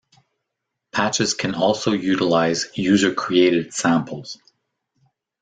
[0.91, 4.39] Patches can also utilize user-created samples.